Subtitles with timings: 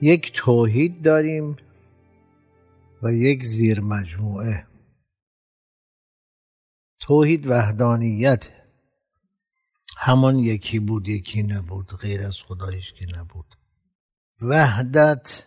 [0.00, 1.56] یک توحید داریم
[3.02, 4.66] و یک زیر مجموعه.
[6.98, 8.50] توحید وحدانیت.
[9.98, 13.56] همان یکی بود یکی نبود غیر از خدایش که نبود.
[14.40, 15.46] وحدت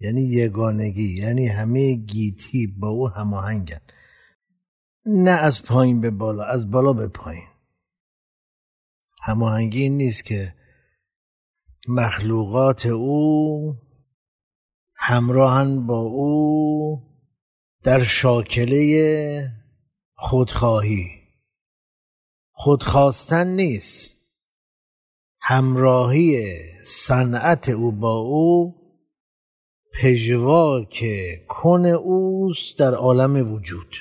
[0.00, 3.80] یعنی یگانگی یعنی همه گیتی با او هماهنگن.
[5.06, 7.48] نه از پایین به بالا از بالا به پایین.
[9.22, 10.59] هماهنگی نیست که
[11.88, 13.74] مخلوقات او
[14.94, 17.02] همراهن با او
[17.82, 19.52] در شاکله
[20.14, 21.06] خودخواهی.
[22.52, 24.16] خودخواستن نیست.
[25.40, 26.44] همراهی
[26.84, 28.74] صنعت او با او
[29.92, 31.04] پژواک
[31.48, 33.96] کن اوست در عالم وجود.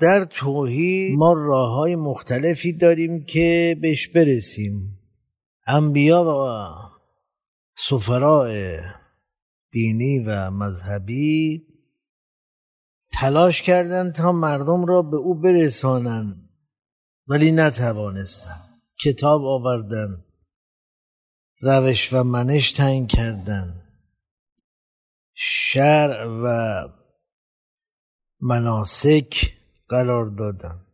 [0.00, 4.98] در توحید ما راه های مختلفی داریم که بهش برسیم.
[5.66, 6.89] انبیا و
[7.88, 8.76] سفراء
[9.72, 11.62] دینی و مذهبی
[13.20, 16.50] تلاش کردند تا مردم را به او برسانند
[17.26, 20.24] ولی نتوانستند کتاب آوردن
[21.62, 23.82] روش و منش تعیین کردن.
[25.34, 26.88] شرع و
[28.40, 29.52] مناسک
[29.88, 30.86] قرار دادن.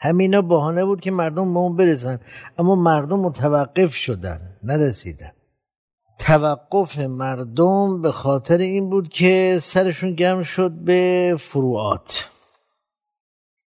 [0.00, 2.18] همینا بهانه بود که مردم به اون برسن
[2.58, 5.32] اما مردم متوقف شدن نرسیدن.
[6.26, 12.30] توقف مردم به خاطر این بود که سرشون گرم شد به فروعات.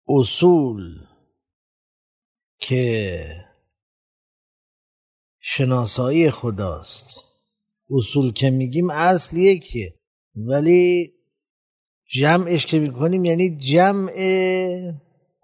[0.07, 1.07] اصول
[2.59, 3.25] که
[5.39, 7.23] شناسایی خداست.
[7.89, 9.99] اصول که میگیم اصل یکیه
[10.35, 11.13] ولی
[12.09, 14.11] جمعش که می‌کنیم یعنی جمع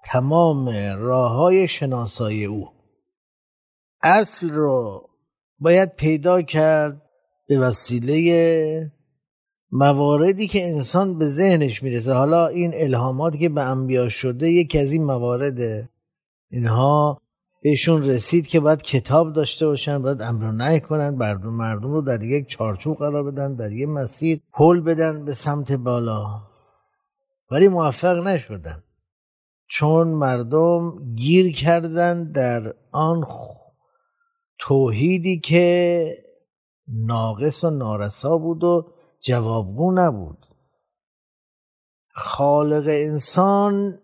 [0.03, 2.69] تمام راه های شناسایی او.
[4.03, 5.06] اصل رو
[5.59, 7.01] باید پیدا کرد
[7.47, 8.91] به وسیله
[9.71, 12.13] مواردی که انسان به ذهنش می‌رسه.
[12.13, 15.89] حالا این الهاماتی که به انبیا شده یکی از این موارده
[16.49, 17.21] اینها
[17.61, 22.23] بهشون رسید که باید کتاب داشته باشن باید امر نهی کنن مردم مردم رو در
[22.23, 26.41] یک چارچوب قرار بدن در یک مسیر پل بدن به سمت بالا.
[27.51, 28.83] ولی موفق نشدن.
[29.69, 33.21] چون مردم گیر کردن در آن
[34.59, 36.23] توحیدی که
[36.87, 40.45] ناقص و نارسا بود و جوابگو نبود.
[42.15, 43.99] خالق انسان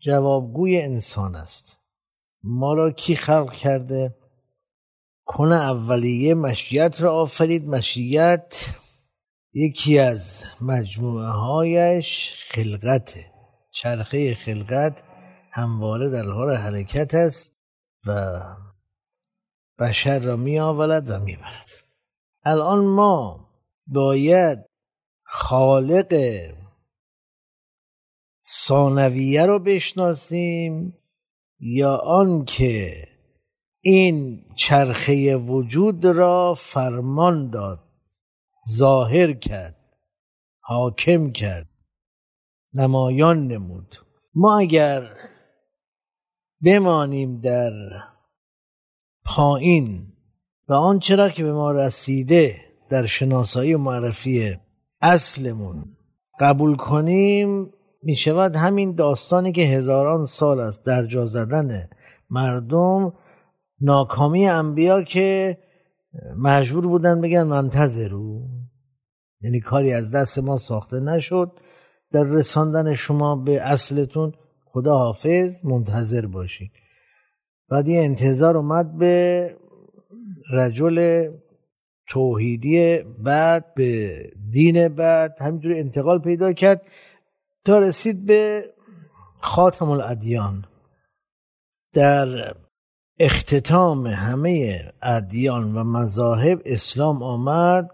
[0.00, 1.78] جوابگوی انسان است.
[2.42, 4.16] ما را کی خلق کرده؟
[5.26, 7.68] کن اولیه مشیت را آفرید.
[7.68, 8.56] مشیت
[9.52, 13.14] یکی از مجموعه هایش خلقت
[13.72, 15.02] چرخه خلقت
[15.50, 17.52] همواره در حال حرکت است
[18.06, 18.40] و
[19.78, 21.70] بشر را می آولد و می برد.
[22.44, 23.48] الان ما
[23.86, 24.58] باید
[25.22, 26.14] خالق
[28.46, 30.98] ثانویه رو بشناسیم
[31.60, 33.08] یا آنکه
[33.80, 37.80] این چرخه وجود را فرمان داد
[38.70, 39.76] ظاهر کرد
[40.60, 41.68] حاکم کرد
[42.74, 43.96] نمایان نمود
[44.34, 45.16] ما اگر
[46.64, 47.72] بمانیم در
[49.24, 50.06] پایین
[50.68, 52.56] و آنچه را که به ما رسیده
[52.90, 54.56] در شناسایی و معرفی
[55.00, 55.84] اصلمون.
[56.40, 57.70] قبول کنیم
[58.02, 61.88] می شود همین داستانی که هزاران سال است در جا زدن
[62.30, 63.12] مردم
[63.80, 65.58] ناکامی انبیا که
[66.38, 68.42] مجبور بودن بگن منتظرو.
[69.40, 71.52] یعنی کاری از دست ما ساخته نشد.
[72.12, 74.32] در رساندن شما به اصلتون
[74.64, 76.70] خدا حافظ منتظر باشید
[77.68, 79.56] بعد یه انتظار اومد به
[80.52, 81.28] رجل
[82.08, 84.18] توحیدی بعد به
[84.50, 86.82] دین بعد همینجور انتقال پیدا کرد
[87.64, 88.64] تا رسید به
[89.40, 90.66] خاتم الادیان.
[91.92, 92.54] در
[93.18, 97.90] اختتام همه ادیان و مذاهب اسلام آمد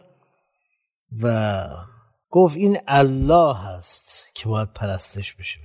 [1.22, 1.66] و
[2.30, 5.60] گفت این الله هست که باید پرستش بشه.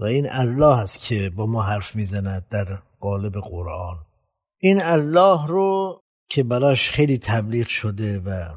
[0.00, 3.96] و این الله هست که با ما حرف می‌زند در قالب قرآن.
[4.58, 6.00] این الله رو
[6.30, 8.48] که براش خیلی تبلیغ شده و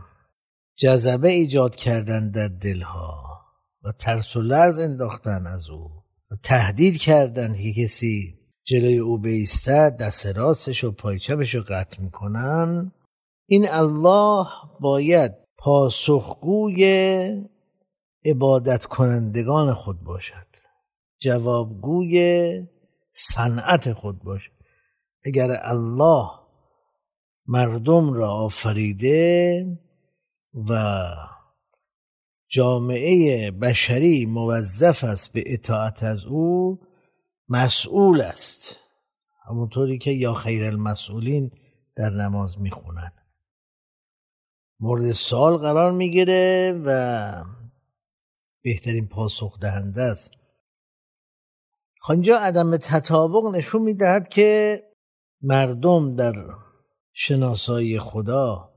[0.77, 3.23] جذبه ایجاد کردن در دلها
[3.83, 5.91] و ترس و لرز انداختن از او
[6.31, 12.01] و تهدید کردن که کسی جلوی او بیستد دست راستش و پای چپش رو قطع
[12.01, 12.91] می‌کنن
[13.47, 14.45] این الله
[14.79, 16.83] باید پاسخگوی
[18.25, 20.52] عبادت کنندگان خود باشد.
[21.23, 22.67] جوابگوی
[23.13, 24.51] صنعت خود باشد
[25.25, 26.29] اگر الله
[27.45, 29.65] مردم را آفریده
[30.69, 31.01] و
[32.47, 36.79] جامعه بشری موظف است به اطاعت از او
[37.49, 38.79] مسئول است.
[39.47, 41.51] همونطوری که یا خیر المسئولین
[41.95, 43.11] در نماز می‌خونن.
[44.79, 47.43] مورد سال قرار می‌گیره و
[48.63, 50.42] بهترین پاسخ دهنده است.
[52.09, 54.81] اینجا عدم تطابق نشون می‌دهد که
[55.41, 56.33] مردم در
[57.13, 58.69] شناسایی خدا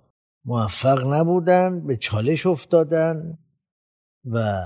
[0.45, 3.39] موفق نبودن به چالش افتادن
[4.25, 4.63] و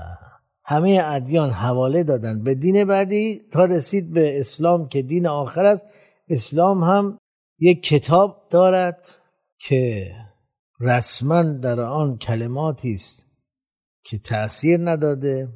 [0.63, 2.43] همه ادیان حواله دادن.
[2.43, 5.85] به دین بعدی تا رسید به اسلام که دین آخر است
[6.29, 7.17] اسلام هم
[7.59, 9.07] یک کتاب دارد
[9.59, 10.11] که
[10.79, 13.25] رسما در آن کلماتی است
[14.03, 15.49] که تأثیر نداده.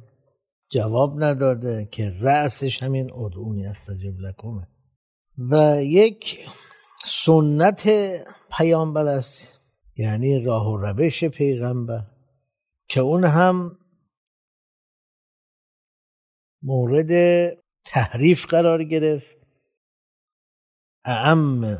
[0.68, 4.68] جواب نداده که رأسش همین ادعونی استجب لکمه.
[5.38, 6.38] و یک
[7.04, 7.90] سنت
[8.50, 9.60] پیامبر است
[9.96, 12.06] یعنی راه و روش پیغمبر
[12.88, 13.78] که اون هم
[16.62, 17.10] مورد
[17.84, 19.36] تحریف قرار گرفت.
[21.04, 21.78] اعم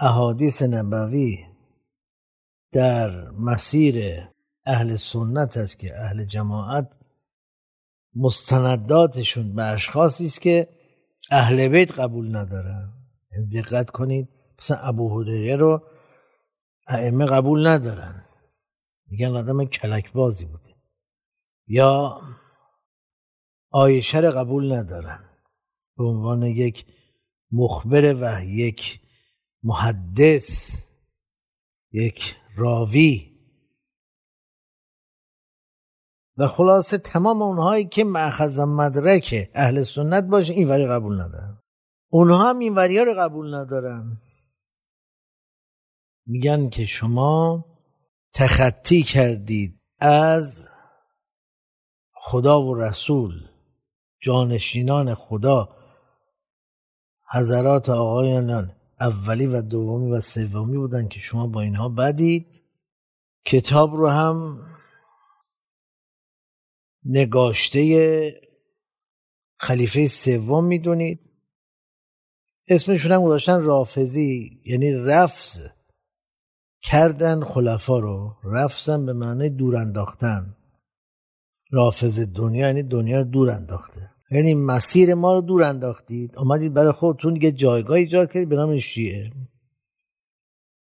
[0.00, 1.38] احادیث نبوی
[2.72, 4.24] در مسیر
[4.66, 6.97] اهل سنت است که اهل جماعت
[8.18, 10.68] مستنداتشون به اشخاصی است که
[11.30, 12.92] اهل بیت قبول ندارن.
[13.32, 14.28] یعنی دقت کنید
[14.58, 15.82] مثلا ابو هریره رو
[16.86, 18.24] ائمه قبول ندارن.
[19.06, 20.74] میگن آدم کلک بازی بوده.
[21.66, 22.20] یا
[23.70, 25.24] آیشه رو قبول ندارن.
[25.96, 26.86] به عنوان یک
[27.52, 29.00] مخبر و یک
[29.62, 30.82] محدث
[31.92, 33.27] یک راوی.
[36.38, 41.58] و خلاصه تمام اونهایی که معخذ مدرک اهل سنت باشه این وری قبول ندارن.
[42.10, 44.18] اونها هم این وری رو قبول ندارن.
[46.26, 47.64] میگن که شما
[48.34, 50.68] تخطی کردید از
[52.14, 53.32] خدا و رسول
[54.20, 55.68] جانشینان خدا
[57.30, 62.62] حضرات آقایان اولی و دومی و سومی بودن که شما با اینها بدید.
[63.44, 64.58] کتاب رو هم
[67.04, 68.40] نگاشته
[69.58, 71.20] خلیفه سوم می‌دونید؟
[72.68, 75.66] اسمشون هم گذاشتن رافزی یعنی رفض
[76.82, 80.56] کردن خلفا رو رفضن به معنی دور انداختن.
[81.70, 84.10] رافض دنیا یعنی دنیا رو دور انداخته.
[84.30, 86.36] یعنی مسیر ما رو دور انداختید.
[86.36, 89.32] آمدید برای خودتون یه جایگاه ایجاد کردید به نام شیعه.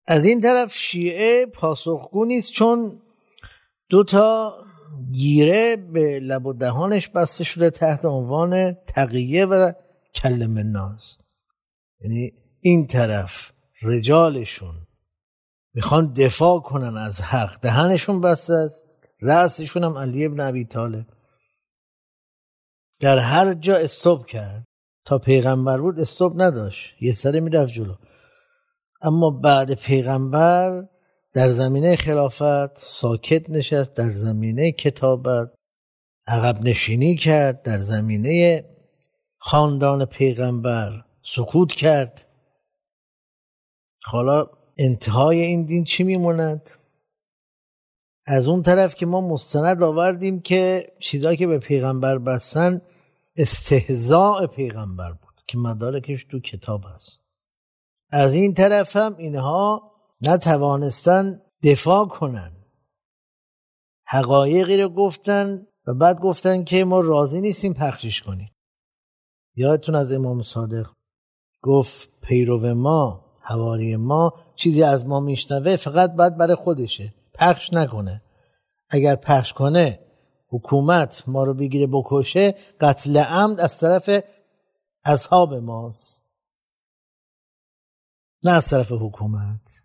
[0.06, 3.02] از این طرف شیعه پاسخگو نیست چون
[3.88, 4.52] دو تا
[5.12, 9.72] گیره به لب و دهانش بسته شده تحت عنوان تقیه و
[10.14, 11.16] کلم ناز
[12.00, 13.52] یعنی این طرف
[13.82, 14.74] رجالشون
[15.74, 17.60] می‌خوان دفاع کنن از حق.
[17.60, 18.86] دهنشون بسته است
[19.20, 21.06] رأسشون هم علی ابن ابی طالب.
[23.00, 24.64] در هر جا استوب کرد.
[25.04, 27.02] تا پیغمبر بود استوب نداشت.
[27.02, 27.94] یه سره می‌رفت جلو.
[29.02, 30.88] اما بعد پیغمبر
[31.34, 35.50] در زمینه خلافت ساکت نشست در زمینه کتابت
[36.26, 38.64] عقب نشینی کرد در زمینه
[39.38, 42.26] خاندان پیغمبر سکوت کرد.
[44.04, 44.46] حالا
[44.78, 46.70] انتهای این دین چی میموند؟
[48.26, 52.80] از اون طرف که ما مستند آوردیم که چیزایی که به پیغمبر بستن
[53.36, 57.20] استهزاء پیغمبر بود که مدارکش تو کتاب هست.
[58.10, 62.52] از این طرف هم اینها نتوانستن دفاع کنن.
[64.06, 68.50] حقایقی رو گفتن و بعد گفتن که ما راضی نیستیم پخشش کنیم.
[69.56, 70.90] یادتون از امام صادق
[71.62, 77.14] گفت پیرو ما حواری ما چیزی از ما میشنوه فقط باید برای خودشه.
[77.34, 78.22] پخش نکنه.
[78.88, 80.00] اگر پخش کنه
[80.48, 84.24] حکومت ما رو بگیره بکشه قتل عمد از طرف
[85.04, 86.22] اصحاب ماست.
[88.44, 89.83] نه از طرف حکومت.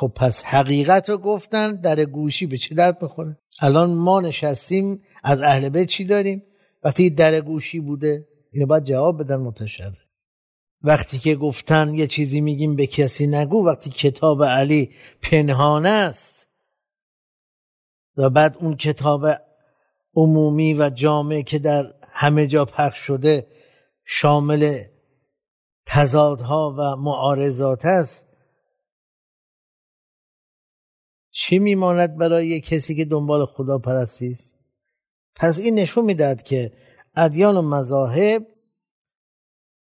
[0.00, 5.40] خب پس حقیقت رو گفتن در گوشی به چه درد می‌خوره؟ الان ما نشستیم از
[5.40, 6.42] اهل بیت چی داریم؟
[6.84, 9.92] وقتی در گوشی بوده اینو باید جواب بدن متشرع
[10.82, 14.90] وقتی که گفتن یه چیزی میگیم به کسی نگو وقتی کتاب علی
[15.22, 16.46] پنهانه است
[18.16, 19.26] و بعد اون کتاب
[20.14, 23.46] عمومی و جامع که در همه جا پخش شده
[24.04, 24.82] شامل
[25.86, 28.29] تضادها و معارضات است
[31.40, 34.56] چی میماند برای کسی که دنبال خدا پرستی است؟
[35.34, 36.72] پس این نشون می‌داد که
[37.16, 38.46] ادیان و مذاهب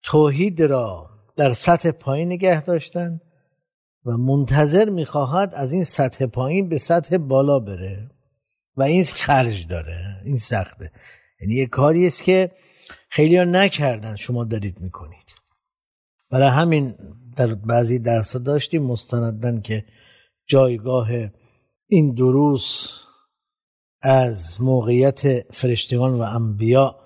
[0.02, 3.20] توحید را در سطح پایین نگه داشتن
[4.04, 8.10] و منتظر می‌خواهد از این سطح پایین به سطح بالا بره
[8.76, 10.92] و این خرج داره این سخته.
[11.40, 12.50] یعنی یه کاری است که
[13.08, 15.34] خیلی ها نکردن شما دارید می‌کنید.
[16.30, 16.94] برای همین
[17.36, 19.84] در بعضی درس داشتیم مستندن که
[20.46, 21.08] جایگاه
[21.86, 22.90] این دروس
[24.02, 26.96] از موقعیت فرشتگان و انبیا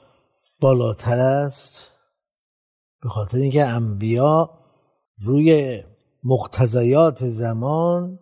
[0.61, 1.93] بالاتر است
[3.03, 4.51] به خاطر اینکه انبیا
[5.23, 5.83] روی
[6.25, 8.19] مقتضیات زمان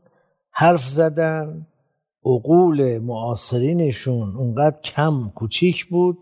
[0.51, 1.67] حرف زدن
[2.25, 6.19] عقول معاصرینشون اونقدر کم کوچیک بود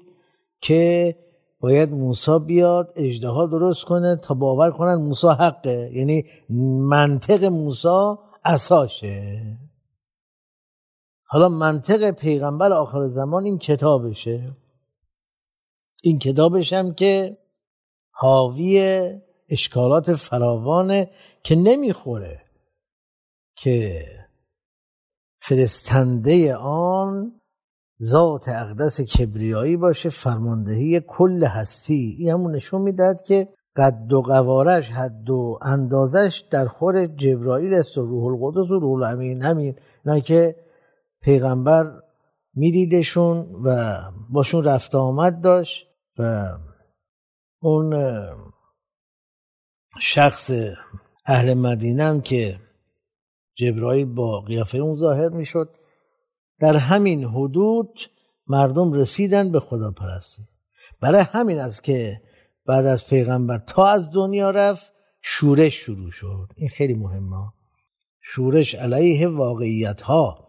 [0.60, 1.16] که
[1.60, 5.90] باید موسا بیاد اجدها درست کنه تا باور کنن موسا حقه.
[5.92, 6.24] یعنی
[6.88, 9.58] منطق موسا اساشه
[11.26, 14.56] حالا منطق پیغمبر آخر زمان این کتابشه.
[16.02, 17.38] این کتابش هم که
[18.10, 19.10] حاوی
[19.48, 21.10] اشکالات فراوانه
[21.42, 22.42] که نمی‌خوره
[23.56, 24.06] که
[25.40, 27.40] فرستنده آن
[28.02, 32.16] ذات اقدس کبریایی باشه فرماندهی کل هستی.
[32.18, 37.98] این همون نشون می‌داد که قد و قوارش حد و اندازش در خور جبرائیل است
[37.98, 40.56] و روح القدس و روح الامین همین نه که
[41.20, 42.02] پیغمبر
[42.54, 43.96] میدیدشون و
[44.30, 45.86] باشون رفت آمد داشت
[46.18, 46.48] و
[47.62, 47.94] اون
[50.00, 50.50] شخص
[51.26, 52.60] اهل مدینه هم که
[53.54, 55.76] جبرائیل با قیافه اون ظاهر می‌شد
[56.58, 58.00] در همین حدود
[58.46, 60.42] مردم رسیدن به خدا پرستی
[61.00, 62.20] برای همین است که
[62.66, 64.92] بعد از پیغمبر تا از دنیا رفت
[65.22, 66.48] شورش شروع شد.
[66.56, 67.52] این خیلی مهمه.
[68.22, 70.48] شورش علیه واقعیت ها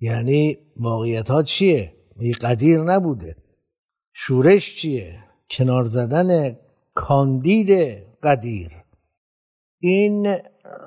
[0.00, 1.94] یعنی واقعیت ها چیه؟
[2.40, 3.36] قدیر نبوده.
[4.12, 6.58] شورش چیه؟ کنار زدن
[6.94, 7.70] کاندید
[8.22, 8.70] قدیر.
[9.78, 10.36] این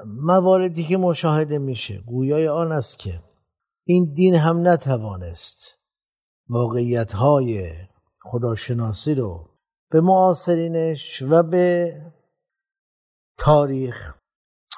[0.06, 3.20] مواردی که مشاهده میشه گویای آن است که
[3.86, 5.78] این دین هم نتوانست
[6.50, 7.72] واقعیت های
[8.22, 9.53] خداشناسی رو
[9.94, 11.94] به معاصرینش و به
[13.38, 14.14] تاریخ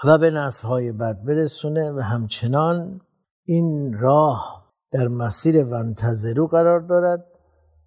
[0.06, 3.02] و به نسل های بد برسونه و همچنان
[3.46, 7.26] این راه در مسیر ونتظرو قرار دارد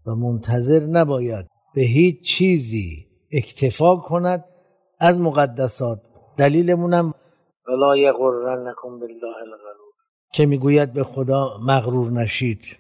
[0.07, 4.45] و منتظر نباید به هیچ چیزی اکتفا کند.
[5.01, 6.03] از مقدسات
[6.39, 7.15] دلیلمونم
[7.69, 9.93] ولا یغرنکم بالله الغرور.
[10.35, 12.77] که می‌گوید به خدا مغرور نشید.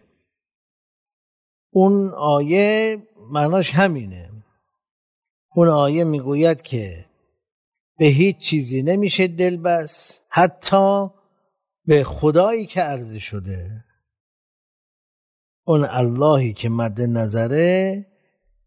[1.72, 2.96] اون آیه
[3.30, 4.27] معناش همینه.
[5.58, 7.04] اون آیه می‌گوید که
[7.98, 11.08] به هیچ چیزی نمیشه دل بس حتی
[11.86, 13.84] به خدایی که عرضه شده.
[15.66, 18.06] اون اللهی که مد نظره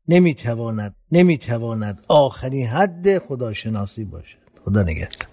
[0.08, 4.38] نمی‌تواند نمی‌تواند آخرین حد خداشناسی باشد.
[4.66, 5.31] خدا نگهدار.